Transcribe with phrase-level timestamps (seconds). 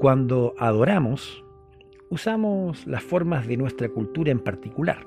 [0.00, 1.44] Cuando adoramos,
[2.08, 5.06] usamos las formas de nuestra cultura en particular.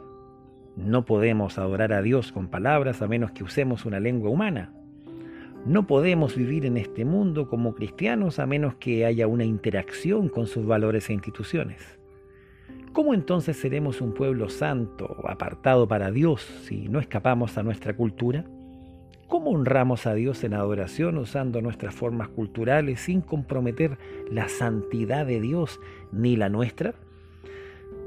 [0.76, 4.72] No podemos adorar a Dios con palabras a menos que usemos una lengua humana.
[5.66, 10.46] No podemos vivir en este mundo como cristianos a menos que haya una interacción con
[10.46, 11.98] sus valores e instituciones.
[12.92, 18.46] ¿Cómo entonces seremos un pueblo santo, apartado para Dios, si no escapamos a nuestra cultura?
[19.28, 23.98] ¿Cómo honramos a Dios en adoración usando nuestras formas culturales sin comprometer
[24.30, 25.80] la santidad de Dios
[26.12, 26.94] ni la nuestra?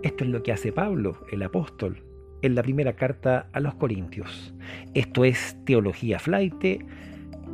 [0.02, 2.02] Esto es lo que hace Pablo, el apóstol,
[2.43, 4.55] en la primera carta a los Corintios.
[4.95, 6.83] Esto es teología flight,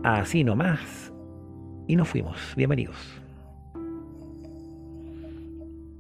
[0.03, 1.13] así nomás,
[1.87, 2.55] y nos fuimos.
[2.57, 3.22] Bienvenidos.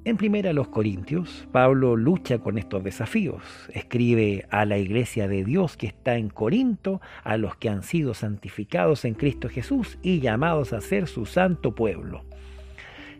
[0.04, 3.44] En primera a los Corintios, Pablo lucha con estos desafíos.
[3.72, 8.12] Escribe a la iglesia de Dios que está en Corinto, a los que han sido
[8.12, 12.24] santificados en Cristo Jesús y llamados a ser su santo pueblo.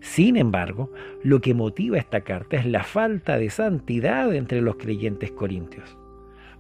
[0.00, 0.90] Sin embargo,
[1.22, 5.96] lo que motiva esta carta es la falta de santidad entre los creyentes corintios.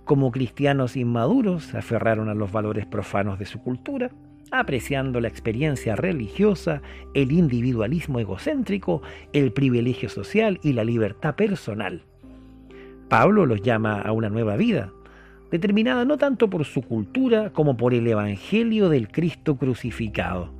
[0.04, 4.12] Como cristianos inmaduros aferraron a los valores profanos de su cultura,
[4.52, 6.82] apreciando la experiencia religiosa,
[7.14, 12.02] el individualismo egocéntrico, el privilegio social y la libertad personal.
[13.08, 14.92] Pablo los llama a una nueva vida,
[15.50, 20.52] determinada no tanto por su cultura como por el Evangelio del Cristo crucificado.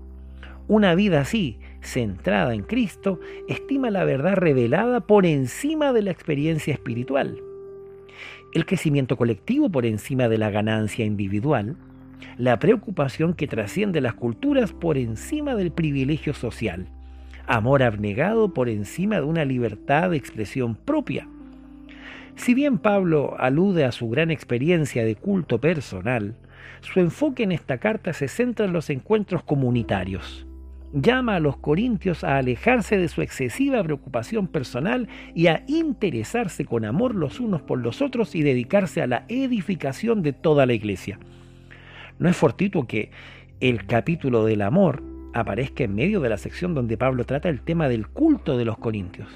[0.69, 6.73] Una vida así, centrada en Cristo, estima la verdad revelada por encima de la experiencia
[6.73, 7.39] espiritual.
[8.55, 11.77] El crecimiento colectivo por encima de la ganancia individual,
[12.37, 16.87] la preocupación que trasciende las culturas por encima del privilegio social,
[17.47, 21.29] amor abnegado por encima de una libertad de expresión propia.
[22.37, 26.35] Si bien Pablo alude a su gran experiencia de culto personal,
[26.81, 30.47] su enfoque en esta carta se centra en los encuentros comunitarios
[30.93, 36.85] llama a los corintios a alejarse de su excesiva preocupación personal y a interesarse con
[36.85, 41.19] amor los unos por los otros y dedicarse a la edificación de toda la iglesia.
[42.19, 43.11] No es fortuito que
[43.61, 45.03] el capítulo del amor
[45.35, 48.79] aparezca en medio de la sección donde Pablo trata el tema del culto de los
[48.79, 49.29] corintios.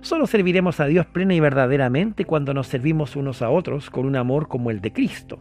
[0.00, 4.16] Solo serviremos a Dios plena y verdaderamente cuando nos servimos unos a otros con un
[4.16, 5.38] amor como el de Cristo.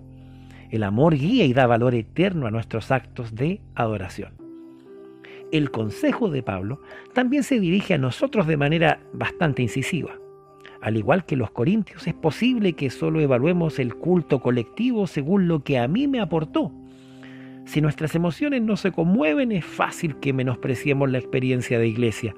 [0.69, 4.41] El amor guía y da valor eterno a nuestros actos de adoración
[5.51, 6.81] el consejo de Pablo
[7.13, 10.20] también se dirige a nosotros de manera bastante incisiva.
[10.81, 15.63] Al igual que los corintios, es posible que solo evaluemos el culto colectivo según lo
[15.63, 16.71] que a mí me aportó.
[17.65, 22.35] Si nuestras emociones no se conmueven, es fácil que menospreciemos la experiencia de iglesia.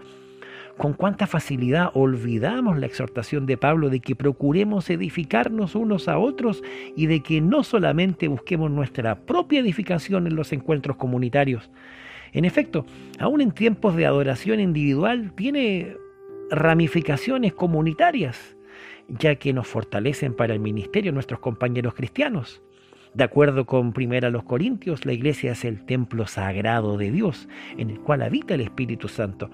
[0.77, 6.63] Con cuánta facilidad olvidamos la exhortación de Pablo de que procuremos edificarnos unos a otros
[6.95, 11.69] y de que no solamente busquemos nuestra propia edificación en los encuentros comunitarios,
[12.33, 12.85] en efecto,
[13.19, 15.95] aún en tiempos de adoración individual tiene
[16.49, 18.55] ramificaciones comunitarias,
[19.07, 22.61] ya que nos fortalecen para el ministerio nuestros compañeros cristianos.
[23.13, 27.91] De acuerdo con Primera los Corintios, la iglesia es el templo sagrado de Dios, en
[27.91, 29.51] el cual habita el Espíritu Santo.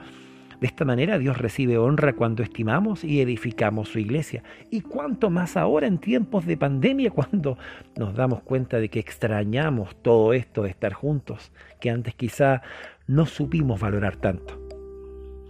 [0.62, 4.44] De esta manera Dios recibe honra cuando estimamos y edificamos su iglesia.
[4.70, 7.58] Y cuánto más ahora en tiempos de pandemia cuando
[7.98, 12.62] nos damos cuenta de que extrañamos todo esto de estar juntos, que antes quizá
[13.08, 14.69] no supimos valorar tanto.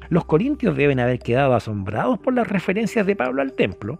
[0.09, 3.99] Los corintios deben haber quedado asombrados por las referencias de Pablo al templo,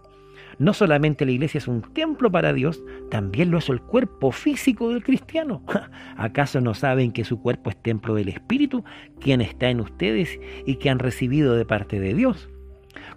[0.60, 4.90] no solamente la iglesia es un templo para Dios, también lo es el cuerpo físico
[4.90, 5.62] del cristiano.
[6.18, 8.84] ¿Acaso no saben que su cuerpo es templo del Espíritu,
[9.20, 12.50] quien está en ustedes y que han recibido de parte de Dios?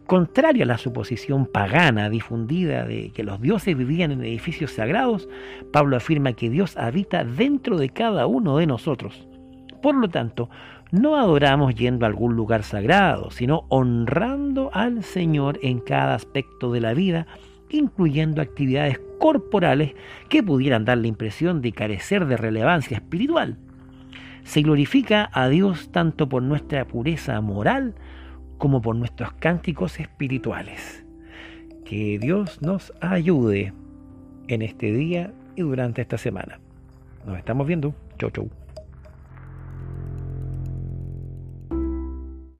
[0.05, 5.27] Contrario a la suposición pagana difundida de que los dioses vivían en edificios sagrados,
[5.73, 9.27] Pablo afirma que Dios habita dentro de cada uno de nosotros.
[9.83, 10.49] Por lo tanto,
[10.91, 16.79] no adoramos yendo a algún lugar sagrado, sino honrando al Señor en cada aspecto de
[16.79, 17.27] la vida,
[17.69, 19.93] incluyendo actividades corporales
[20.29, 23.57] que pudieran dar la impresión de carecer de relevancia espiritual.
[24.45, 27.93] Se glorifica a Dios tanto por nuestra pureza moral
[28.57, 31.03] como por nuestros cánticos espirituales.
[31.83, 33.73] Que Dios nos ayude
[34.47, 36.61] en este día y durante esta semana.
[37.25, 37.93] Nos estamos viendo.
[38.17, 38.62] Chau, chau.